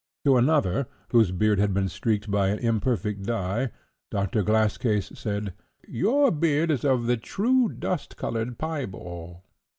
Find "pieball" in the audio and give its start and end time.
8.57-9.43